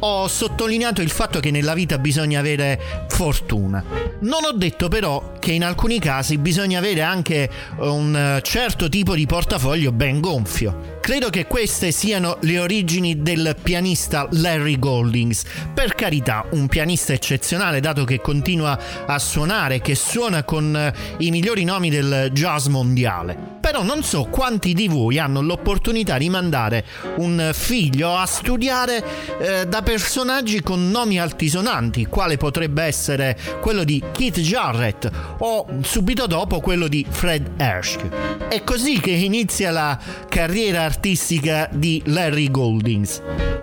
ho 0.00 0.26
sottolineato 0.26 1.02
il 1.02 1.10
fatto 1.10 1.38
che 1.38 1.52
nella 1.52 1.74
vita 1.74 1.98
bisogna 1.98 2.40
avere 2.40 3.06
fortuna. 3.08 3.82
Non 4.20 4.44
ho 4.44 4.52
detto 4.52 4.88
però 4.88 5.34
che 5.38 5.52
in 5.52 5.62
alcuni 5.64 6.00
casi 6.00 6.38
bisogna 6.38 6.78
avere 6.78 7.02
anche 7.02 7.48
un 7.78 8.40
certo 8.42 8.88
tipo 8.88 9.14
di 9.14 9.26
portafoglio 9.26 9.92
ben 9.92 10.20
gonfio. 10.20 10.96
Credo 11.00 11.30
che 11.30 11.46
queste 11.46 11.90
siano 11.90 12.38
le 12.40 12.58
origini 12.58 13.22
del 13.22 13.56
pianista 13.62 14.26
Larry 14.32 14.78
Goldings. 14.78 15.44
Per 15.72 15.94
carità, 15.94 16.44
un 16.50 16.66
pianista 16.66 17.12
eccezionale 17.12 17.80
dato 17.80 18.04
che 18.04 18.20
continua 18.20 19.06
a 19.06 19.18
suonare, 19.18 19.80
che 19.80 19.94
suona 19.94 20.42
con 20.42 20.92
i 21.18 21.30
migliori 21.30 21.64
nomi 21.64 21.88
del 21.88 22.30
jazz 22.32 22.66
mondiale. 22.66 23.57
Però 23.68 23.82
non 23.82 24.02
so 24.02 24.24
quanti 24.30 24.72
di 24.72 24.88
voi 24.88 25.18
hanno 25.18 25.42
l'opportunità 25.42 26.16
di 26.16 26.30
mandare 26.30 26.86
un 27.16 27.50
figlio 27.52 28.16
a 28.16 28.24
studiare 28.24 29.04
eh, 29.38 29.66
da 29.66 29.82
personaggi 29.82 30.62
con 30.62 30.90
nomi 30.90 31.20
altisonanti, 31.20 32.06
quale 32.06 32.38
potrebbe 32.38 32.84
essere 32.84 33.36
quello 33.60 33.84
di 33.84 34.02
Keith 34.10 34.40
Jarrett 34.40 35.10
o 35.40 35.66
subito 35.82 36.26
dopo 36.26 36.60
quello 36.60 36.88
di 36.88 37.04
Fred 37.06 37.50
Hershk. 37.58 38.48
È 38.48 38.64
così 38.64 39.00
che 39.00 39.10
inizia 39.10 39.70
la 39.70 39.98
carriera 40.30 40.84
artistica 40.84 41.68
di 41.70 42.00
Larry 42.06 42.50
Goldings. 42.50 43.20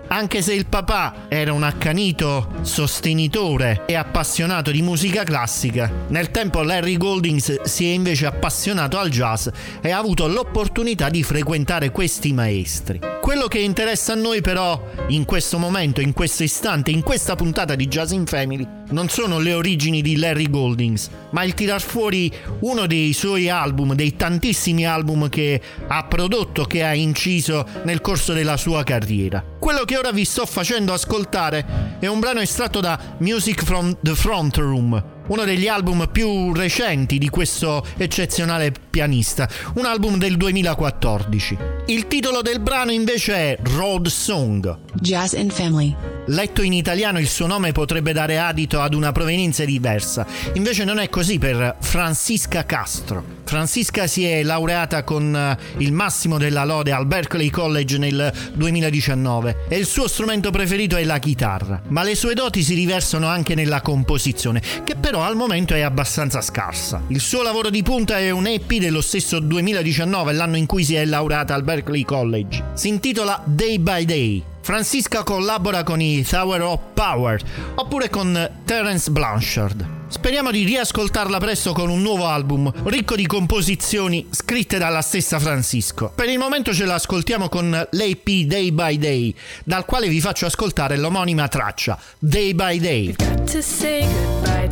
Anche 0.08 0.40
se 0.40 0.54
il 0.54 0.66
papà 0.66 1.26
era 1.26 1.52
un 1.52 1.64
accanito 1.64 2.48
sostenitore 2.62 3.82
e 3.86 3.96
appassionato 3.96 4.70
di 4.70 4.80
musica 4.80 5.24
classica, 5.24 5.90
nel 6.08 6.30
tempo 6.30 6.62
Larry 6.62 6.96
Goldings 6.96 7.62
si 7.62 7.86
è 7.86 7.92
invece 7.92 8.26
appassionato 8.26 8.98
al 8.98 9.10
jazz 9.10 9.48
e 9.80 9.90
ha 9.96 9.98
avuto 9.98 10.28
l'opportunità 10.28 11.08
di 11.08 11.22
frequentare 11.22 11.90
questi 11.90 12.34
maestri. 12.34 13.00
Quello 13.18 13.46
che 13.48 13.60
interessa 13.60 14.12
a 14.12 14.16
noi 14.16 14.42
però 14.42 14.90
in 15.08 15.24
questo 15.24 15.58
momento, 15.58 16.02
in 16.02 16.12
questo 16.12 16.42
istante, 16.42 16.90
in 16.90 17.02
questa 17.02 17.34
puntata 17.34 17.74
di 17.74 17.88
Jazz 17.88 18.10
in 18.10 18.26
Family, 18.26 18.68
non 18.90 19.08
sono 19.08 19.38
le 19.38 19.54
origini 19.54 20.02
di 20.02 20.18
Larry 20.18 20.50
Goldings, 20.50 21.08
ma 21.30 21.44
il 21.44 21.54
tirar 21.54 21.80
fuori 21.80 22.30
uno 22.60 22.86
dei 22.86 23.14
suoi 23.14 23.48
album, 23.48 23.94
dei 23.94 24.16
tantissimi 24.16 24.86
album 24.86 25.30
che 25.30 25.60
ha 25.88 26.04
prodotto, 26.04 26.64
che 26.64 26.84
ha 26.84 26.92
inciso 26.92 27.66
nel 27.84 28.02
corso 28.02 28.34
della 28.34 28.58
sua 28.58 28.84
carriera. 28.84 29.42
Quello 29.58 29.84
che 29.84 29.96
ora 29.96 30.12
vi 30.12 30.26
sto 30.26 30.44
facendo 30.44 30.92
ascoltare 30.92 31.96
è 31.98 32.06
un 32.06 32.20
brano 32.20 32.40
estratto 32.40 32.80
da 32.80 33.16
Music 33.20 33.64
from 33.64 33.96
the 34.02 34.14
Front 34.14 34.56
Room, 34.58 35.15
uno 35.28 35.44
degli 35.44 35.68
album 35.68 36.08
più 36.10 36.52
recenti 36.52 37.18
di 37.18 37.28
questo 37.28 37.84
eccezionale 37.96 38.72
pianista, 38.90 39.48
un 39.74 39.84
album 39.84 40.18
del 40.18 40.36
2014. 40.36 41.56
Il 41.86 42.06
titolo 42.06 42.42
del 42.42 42.60
brano 42.60 42.92
invece 42.92 43.34
è 43.34 43.58
Road 43.62 44.06
Song. 44.08 44.78
Jazz 44.94 45.34
and 45.34 45.52
Family. 45.52 45.94
Letto 46.28 46.62
in 46.62 46.72
italiano 46.72 47.20
il 47.20 47.28
suo 47.28 47.46
nome 47.46 47.70
potrebbe 47.72 48.12
dare 48.12 48.38
adito 48.38 48.80
ad 48.80 48.94
una 48.94 49.12
provenienza 49.12 49.64
diversa, 49.64 50.26
invece 50.54 50.84
non 50.84 50.98
è 50.98 51.08
così 51.08 51.38
per 51.38 51.76
Francisca 51.80 52.64
Castro. 52.64 53.36
Francisca 53.44 54.08
si 54.08 54.24
è 54.24 54.42
laureata 54.42 55.04
con 55.04 55.34
eh, 55.34 55.56
il 55.78 55.92
massimo 55.92 56.36
della 56.36 56.64
lode 56.64 56.90
al 56.90 57.06
Berkeley 57.06 57.48
College 57.48 57.96
nel 57.96 58.32
2019 58.54 59.66
e 59.68 59.76
il 59.78 59.86
suo 59.86 60.08
strumento 60.08 60.50
preferito 60.50 60.96
è 60.96 61.04
la 61.04 61.20
chitarra, 61.20 61.80
ma 61.88 62.02
le 62.02 62.16
sue 62.16 62.34
doti 62.34 62.64
si 62.64 62.74
riversano 62.74 63.28
anche 63.28 63.54
nella 63.54 63.80
composizione, 63.80 64.60
che 64.82 64.96
però 64.96 65.15
al 65.22 65.36
momento 65.36 65.74
è 65.74 65.80
abbastanza 65.80 66.40
scarsa. 66.40 67.02
Il 67.08 67.20
suo 67.20 67.42
lavoro 67.42 67.70
di 67.70 67.82
punta 67.82 68.18
è 68.18 68.30
un 68.30 68.46
EP 68.46 68.74
dello 68.74 69.00
stesso 69.00 69.38
2019, 69.38 70.32
l'anno 70.32 70.56
in 70.56 70.66
cui 70.66 70.84
si 70.84 70.94
è 70.94 71.04
laureata 71.04 71.54
al 71.54 71.62
Berkeley 71.62 72.04
College. 72.04 72.62
Si 72.74 72.88
intitola 72.88 73.42
Day 73.44 73.78
by 73.78 74.04
Day 74.04 74.44
Francisca 74.66 75.22
collabora 75.22 75.84
con 75.84 76.00
i 76.00 76.24
Tower 76.24 76.60
of 76.62 76.80
Power 76.92 77.40
oppure 77.76 78.10
con 78.10 78.50
Terence 78.64 79.08
Blanchard. 79.12 79.95
Speriamo 80.08 80.50
di 80.50 80.64
riascoltarla 80.64 81.38
presto 81.38 81.72
con 81.72 81.90
un 81.90 82.00
nuovo 82.00 82.26
album 82.26 82.72
ricco 82.84 83.16
di 83.16 83.26
composizioni 83.26 84.28
scritte 84.30 84.78
dalla 84.78 85.02
stessa 85.02 85.40
Francisco. 85.40 86.12
Per 86.14 86.28
il 86.28 86.38
momento 86.38 86.72
ce 86.72 86.84
l'ascoltiamo 86.84 87.48
con 87.48 87.70
l'AP 87.70 88.30
Day 88.44 88.70
by 88.70 88.98
Day, 88.98 89.34
dal 89.64 89.84
quale 89.84 90.08
vi 90.08 90.20
faccio 90.20 90.46
ascoltare 90.46 90.96
l'omonima 90.96 91.48
traccia 91.48 91.98
Day 92.18 92.54
by 92.54 92.78
Day. 92.78 93.14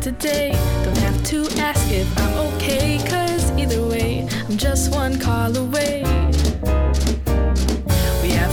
to 0.05 0.25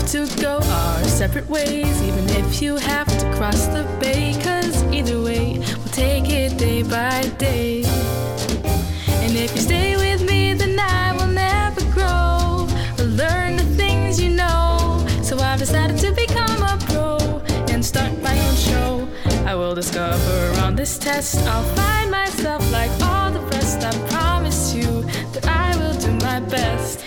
have 0.03 0.11
to 0.11 0.43
go 0.43 0.59
our 0.59 1.05
separate 1.05 1.49
ways, 1.49 2.03
even 2.03 2.29
if 2.31 2.61
you 2.61 2.77
have 2.77 3.07
to 3.07 3.33
cross 3.37 3.67
the 3.69 3.85
bay, 4.01 4.33
cause 4.43 4.83
either 4.93 5.21
way, 5.21 5.59
we'll 5.59 5.93
take 5.93 6.29
it 6.29 6.59
day 6.59 6.83
by 6.83 7.23
day. 7.39 7.85
And 9.23 9.37
if 9.37 9.55
you 9.55 9.61
stay 9.61 9.97
with 9.97 10.27
me, 10.29 10.55
then 10.55 10.79
I 10.79 11.13
will 11.13 11.29
never 11.29 11.83
grow 11.93 12.67
or 12.99 13.05
learn 13.05 13.57
the 13.57 13.65
things 13.77 14.21
you 14.21 14.31
know. 14.31 15.07
So 15.23 15.39
I've 15.39 15.61
decided 15.61 15.99
to 15.99 16.13
become 16.13 16.63
a 16.63 16.79
pro 16.89 17.41
and 17.73 17.85
start 17.85 18.13
my 18.23 18.37
own 18.37 18.57
show. 18.57 19.09
I 19.47 19.55
will 19.55 19.75
discover 19.75 20.61
on 20.63 20.75
this 20.75 20.99
test, 20.99 21.39
I'll 21.47 21.77
find 21.77 22.11
myself 22.11 22.61
like 22.73 22.91
all 23.03 23.31
the 23.31 23.41
rest. 23.41 23.85
I 23.85 23.93
promise 24.09 24.75
you 24.75 25.03
that 25.33 25.47
I 25.47 25.77
will 25.77 25.95
do 26.01 26.11
my 26.25 26.41
best. 26.41 27.02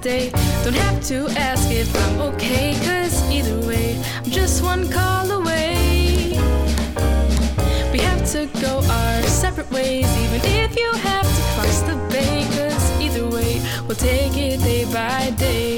day. 0.00 0.30
Don't 0.64 0.74
have 0.74 1.02
to 1.04 1.28
ask 1.36 1.70
if 1.70 1.94
I'm 1.94 2.20
okay, 2.32 2.74
cause 2.84 3.30
either 3.30 3.58
way, 3.66 4.00
I'm 4.16 4.30
just 4.30 4.62
one 4.62 4.88
call 4.90 5.30
away. 5.30 6.32
We 7.92 7.98
have 7.98 8.24
to 8.32 8.46
go 8.60 8.82
our 8.88 9.22
separate 9.24 9.70
ways, 9.70 10.08
even 10.24 10.40
if 10.44 10.78
you 10.78 10.92
have 10.92 11.26
to 11.26 11.42
cross 11.54 11.80
the 11.82 11.96
bay, 12.10 12.46
cause 12.56 13.00
either 13.00 13.28
way, 13.28 13.60
we'll 13.86 13.96
take 13.96 14.36
it 14.36 14.60
day 14.60 14.84
by 14.86 15.30
day. 15.36 15.69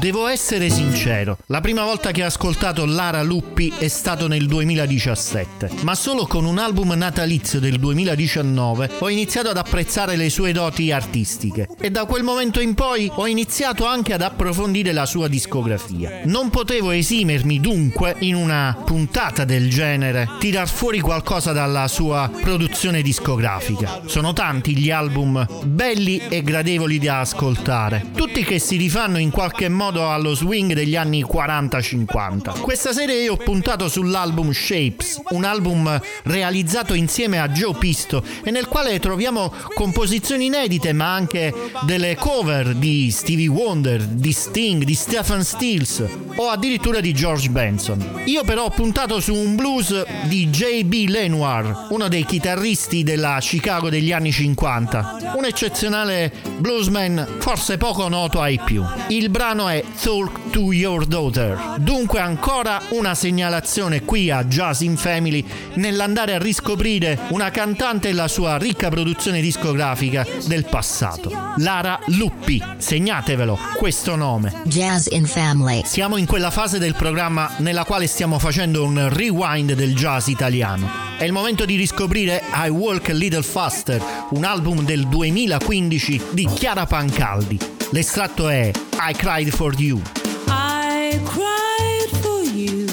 Devo 0.00 0.28
essere 0.28 0.70
sincero, 0.70 1.36
la 1.48 1.60
prima 1.60 1.84
volta 1.84 2.10
che 2.10 2.22
ho 2.22 2.26
ascoltato 2.26 2.86
Lara 2.86 3.20
Luppi 3.22 3.70
è 3.76 3.88
stato 3.88 4.28
nel 4.28 4.46
2017, 4.46 5.70
ma 5.82 5.94
solo 5.94 6.26
con 6.26 6.46
un 6.46 6.56
album 6.56 6.92
natalizio 6.92 7.60
del 7.60 7.78
2019 7.78 8.92
ho 9.00 9.10
iniziato 9.10 9.50
ad 9.50 9.58
apprezzare 9.58 10.16
le 10.16 10.30
sue 10.30 10.52
doti 10.52 10.90
artistiche 10.90 11.68
e 11.78 11.90
da 11.90 12.06
quel 12.06 12.22
momento 12.22 12.60
in 12.60 12.72
poi 12.72 13.12
ho 13.14 13.26
iniziato 13.26 13.84
anche 13.84 14.14
ad 14.14 14.22
approfondire 14.22 14.92
la 14.92 15.04
sua 15.04 15.28
discografia. 15.28 16.22
Non 16.24 16.48
potevo 16.48 16.92
esimermi 16.92 17.60
dunque 17.60 18.16
in 18.20 18.36
una 18.36 18.82
puntata 18.82 19.44
del 19.44 19.68
genere 19.68 20.30
tirar 20.38 20.66
fuori 20.70 21.00
qualcosa 21.00 21.52
dalla 21.52 21.88
sua 21.88 22.30
produzione 22.40 23.02
discografica. 23.02 24.00
Sono 24.06 24.32
tanti 24.32 24.74
gli 24.74 24.90
album 24.90 25.46
belli 25.66 26.22
e 26.30 26.42
gradevoli 26.42 26.98
da 26.98 27.20
ascoltare, 27.20 28.06
tutti 28.14 28.42
che 28.44 28.58
si 28.58 28.78
rifanno 28.78 29.18
in 29.18 29.28
qualche 29.30 29.68
modo 29.68 29.88
modo 29.90 30.08
allo 30.08 30.34
swing 30.34 30.72
degli 30.72 30.94
anni 30.94 31.24
40-50. 31.24 32.60
Questa 32.60 32.92
sera 32.92 33.12
io 33.12 33.32
ho 33.32 33.36
puntato 33.36 33.88
sull'album 33.88 34.52
Shapes, 34.52 35.20
un 35.30 35.42
album 35.42 36.00
realizzato 36.22 36.94
insieme 36.94 37.40
a 37.40 37.48
Joe 37.48 37.74
Pisto 37.74 38.22
e 38.44 38.52
nel 38.52 38.68
quale 38.68 39.00
troviamo 39.00 39.52
composizioni 39.74 40.46
inedite 40.46 40.92
ma 40.92 41.12
anche 41.12 41.52
delle 41.86 42.14
cover 42.14 42.74
di 42.76 43.10
Stevie 43.10 43.48
Wonder, 43.48 44.04
di 44.04 44.32
Sting, 44.32 44.84
di 44.84 44.94
Stephen 44.94 45.42
Stills 45.42 46.04
o 46.36 46.48
addirittura 46.48 47.00
di 47.00 47.12
George 47.12 47.48
Benson. 47.48 48.22
Io 48.26 48.44
però 48.44 48.66
ho 48.66 48.70
puntato 48.70 49.18
su 49.18 49.34
un 49.34 49.56
blues 49.56 50.04
di 50.26 50.48
J.B. 50.50 51.06
Lenoir, 51.08 51.88
uno 51.90 52.06
dei 52.06 52.24
chitarristi 52.24 53.02
della 53.02 53.38
Chicago 53.40 53.90
degli 53.90 54.12
anni 54.12 54.30
50, 54.30 55.34
un 55.36 55.44
eccezionale 55.44 56.32
bluesman 56.58 57.26
forse 57.40 57.76
poco 57.76 58.06
noto 58.08 58.40
ai 58.40 58.60
più. 58.64 58.84
Il 59.08 59.30
brano 59.30 59.66
è 59.80 59.84
Talk 60.02 60.50
to 60.50 60.72
Your 60.72 61.06
Daughter. 61.06 61.76
Dunque 61.78 62.20
ancora 62.20 62.80
una 62.90 63.14
segnalazione 63.14 64.02
qui 64.02 64.30
a 64.30 64.44
Jazz 64.44 64.80
in 64.82 64.96
Family 64.96 65.44
nell'andare 65.74 66.34
a 66.34 66.38
riscoprire 66.38 67.18
una 67.28 67.50
cantante 67.50 68.08
e 68.08 68.12
la 68.12 68.28
sua 68.28 68.58
ricca 68.58 68.90
produzione 68.90 69.40
discografica 69.40 70.26
del 70.46 70.66
passato. 70.66 71.30
Lara 71.56 71.98
Luppi, 72.06 72.62
segnatevelo 72.76 73.58
questo 73.76 74.16
nome. 74.16 74.62
Jazz 74.64 75.06
in 75.10 75.26
Family. 75.26 75.82
Siamo 75.84 76.16
in 76.16 76.26
quella 76.26 76.50
fase 76.50 76.78
del 76.78 76.94
programma 76.94 77.54
nella 77.58 77.84
quale 77.84 78.06
stiamo 78.06 78.38
facendo 78.38 78.84
un 78.84 79.08
rewind 79.08 79.72
del 79.72 79.94
jazz 79.94 80.26
italiano. 80.26 81.08
È 81.16 81.24
il 81.24 81.32
momento 81.32 81.64
di 81.64 81.76
riscoprire 81.76 82.42
I 82.52 82.68
Walk 82.68 83.10
a 83.10 83.12
Little 83.12 83.42
Faster, 83.42 84.02
un 84.30 84.44
album 84.44 84.84
del 84.84 85.06
2015 85.06 86.22
di 86.32 86.46
Chiara 86.46 86.86
Pancaldi. 86.86 87.58
L'estratto 87.90 88.48
è 88.48 88.70
I 89.02 89.14
Cried 89.14 89.50
for 89.54 89.72
You. 89.72 90.02
I 90.46 91.18
cried 91.24 92.10
for 92.22 92.42
you. 92.42 92.86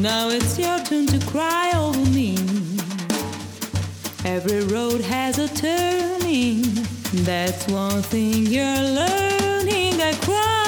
Now 0.00 0.28
it's 0.28 0.58
your 0.58 0.80
turn 0.80 1.06
to 1.06 1.24
cry 1.26 1.70
over 1.76 2.04
me. 2.10 2.36
Every 4.24 4.64
road 4.64 5.02
has 5.02 5.38
a 5.38 5.46
turning. 5.54 6.62
That's 7.24 7.68
one 7.68 8.02
thing 8.02 8.46
you're 8.46 8.64
learning. 8.64 10.00
I 10.02 10.18
cried 10.20 10.65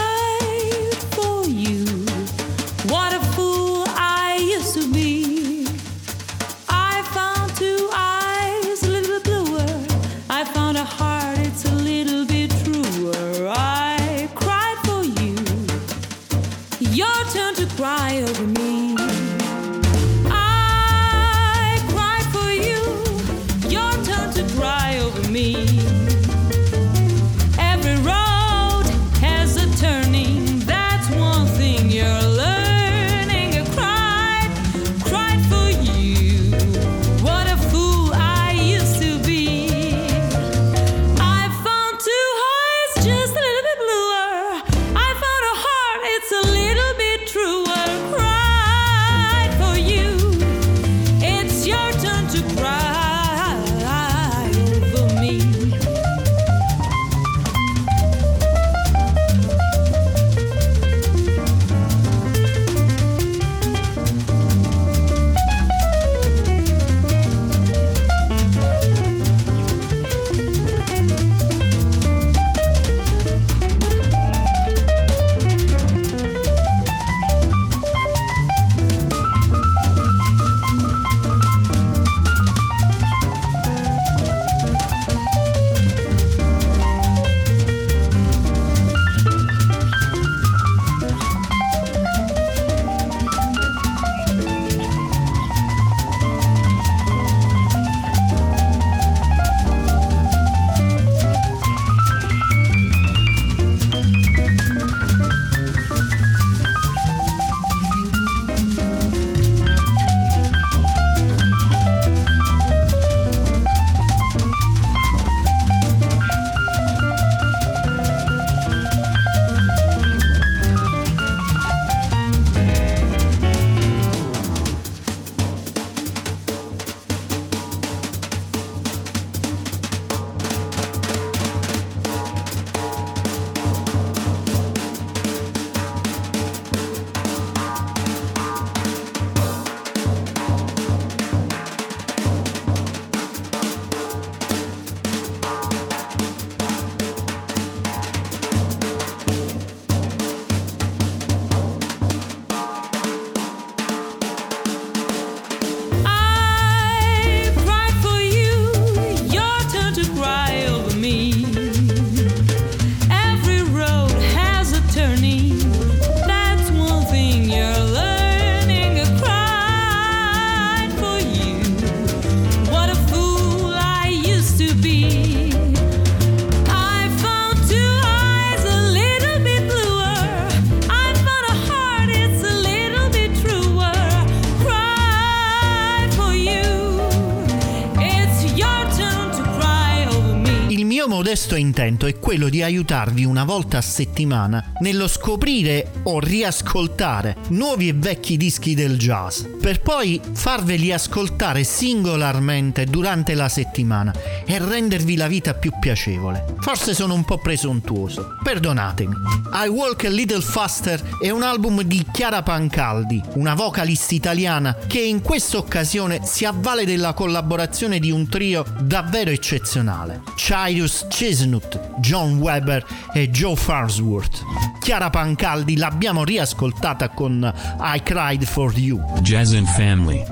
intento 191.78 192.06
è 192.06 192.18
quello 192.18 192.48
di 192.48 192.60
aiutarvi 192.60 193.24
una 193.24 193.44
volta 193.44 193.78
a 193.78 193.82
settimana 193.82 194.72
nello 194.80 195.06
scoprire 195.06 195.92
o 196.02 196.18
riascoltare 196.18 197.36
nuovi 197.50 197.86
e 197.86 197.92
vecchi 197.92 198.36
dischi 198.36 198.74
del 198.74 198.98
jazz, 198.98 199.44
per 199.60 199.80
poi 199.80 200.20
farveli 200.32 200.92
ascoltare 200.92 201.64
singolarmente 201.64 202.84
durante 202.84 203.34
la 203.34 203.48
settimana 203.48 204.12
e 204.44 204.58
rendervi 204.58 205.16
la 205.16 205.28
vita 205.28 205.54
più 205.54 205.72
piacevole. 205.78 206.44
Forse 206.60 206.94
sono 206.94 207.14
un 207.14 207.24
po' 207.24 207.38
presuntuoso, 207.38 208.36
perdonatemi. 208.42 209.14
I 209.52 209.68
Walk 209.68 210.04
a 210.04 210.10
Little 210.10 210.40
Faster 210.40 211.02
è 211.20 211.30
un 211.30 211.42
album 211.42 211.82
di 211.82 212.04
Chiara 212.10 212.42
Pancaldi, 212.42 213.22
una 213.34 213.54
vocalist 213.54 214.12
italiana 214.12 214.76
che 214.86 215.00
in 215.00 215.22
questa 215.22 215.58
occasione 215.58 216.20
si 216.24 216.44
avvale 216.44 216.84
della 216.84 217.12
collaborazione 217.12 217.98
di 217.98 218.10
un 218.10 218.28
trio 218.28 218.64
davvero 218.80 219.30
eccezionale. 219.30 220.22
Cyrus 220.36 221.06
Chestnut, 221.08 221.96
John 221.98 222.38
Weber 222.38 222.84
e 223.12 223.30
Joe 223.30 223.56
Farnsworth. 223.56 224.42
Chiara 224.80 225.10
Pancaldi 225.10 225.76
l'abbiamo 225.76 226.24
riascoltata 226.24 227.10
con 227.10 227.52
I 227.80 228.02
Cried 228.02 228.44
for 228.44 228.76
You. 228.76 229.02
Jazz. 229.20 229.47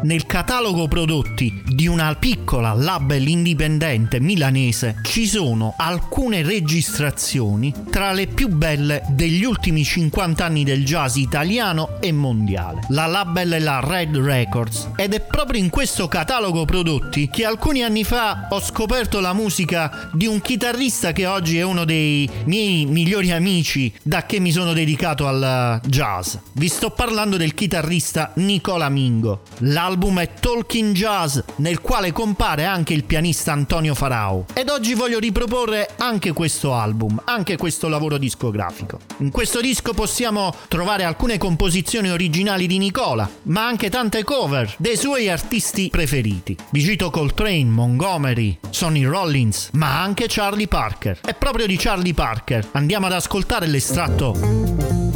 Nel 0.03 0.27
catalogo 0.27 0.89
prodotti 0.89 1.63
di 1.65 1.87
una 1.87 2.15
piccola 2.17 2.75
label 2.75 3.27
indipendente 3.27 4.21
milanese 4.21 5.01
ci 5.05 5.27
sono 5.27 5.73
alcune 5.79 6.43
registrazioni 6.43 7.73
tra 7.91 8.13
le 8.13 8.27
più 8.27 8.49
belle 8.49 9.03
degli 9.09 9.43
ultimi 9.43 9.85
50 9.85 10.45
anni 10.45 10.65
del 10.65 10.85
jazz 10.85 11.17
italiano 11.17 11.99
e 12.01 12.13
mondiale. 12.13 12.81
La 12.89 13.07
label 13.07 13.53
è 13.53 13.59
la 13.59 13.81
Red 13.81 14.19
Records 14.19 14.91
ed 14.97 15.15
è 15.15 15.21
proprio 15.23 15.63
in 15.63 15.71
questo 15.71 16.09
catalogo 16.09 16.67
prodotti 16.67 17.31
che 17.31 17.47
alcuni 17.47 17.85
anni 17.85 18.05
fa 18.05 18.49
ho 18.51 18.61
scoperto 18.61 19.21
la 19.21 19.33
musica 19.33 20.11
di 20.13 20.27
un 20.27 20.43
chitarrista 20.43 21.13
che 21.13 21.25
oggi 21.25 21.57
è 21.57 21.63
uno 21.63 21.87
dei 21.87 22.29
miei 22.45 22.85
migliori 22.85 23.33
amici 23.33 23.91
da 24.03 24.27
che 24.27 24.41
mi 24.41 24.53
sono 24.53 24.75
dedicato 24.75 25.27
al 25.27 25.81
jazz. 25.87 26.35
Vi 26.53 26.69
sto 26.69 26.91
parlando 26.91 27.39
del 27.39 27.55
chitarrista 27.55 28.33
Nicola 28.35 28.91
Mingo. 29.07 29.43
L'album 29.59 30.19
è 30.19 30.33
Talking 30.35 30.93
Jazz 30.93 31.39
nel 31.57 31.81
quale 31.81 32.11
compare 32.11 32.65
anche 32.65 32.93
il 32.93 33.05
pianista 33.05 33.53
Antonio 33.53 33.95
Farao 33.95 34.47
ed 34.53 34.69
oggi 34.69 34.95
voglio 34.95 35.21
riproporre 35.21 35.91
anche 35.99 36.33
questo 36.33 36.75
album, 36.75 37.23
anche 37.25 37.57
questo 37.57 37.89
lavoro 37.89 38.19
discografico. 38.19 38.99
In 39.19 39.31
questo 39.31 39.61
disco 39.61 39.93
possiamo 39.93 40.53
trovare 40.67 41.05
alcune 41.05 41.39
composizioni 41.39 42.11
originali 42.11 42.67
di 42.67 42.79
Nicola, 42.79 43.29
ma 43.45 43.67
anche 43.67 43.91
tante 43.91 44.25
cover 44.25 44.75
dei 44.79 44.97
suoi 44.97 45.29
artisti 45.29 45.89
preferiti. 45.89 46.57
Vi 46.71 46.81
cito 46.81 47.11
Coltrane, 47.11 47.65
Montgomery, 47.65 48.59
Sonny 48.71 49.05
Rollins, 49.05 49.71
ma 49.75 50.01
anche 50.01 50.27
Charlie 50.29 50.69
Parker. 50.69 51.21
E 51.25 51.35
proprio 51.35 51.67
di 51.67 51.77
Charlie 51.77 52.15
Parker 52.15 52.69
andiamo 52.73 53.07
ad 53.07 53.13
ascoltare 53.13 53.67
l'estratto 53.67 54.33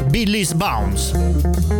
Billy's 0.08 0.52
Bounce. 0.52 1.79